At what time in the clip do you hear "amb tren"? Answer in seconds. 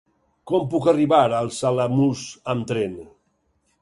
2.55-2.97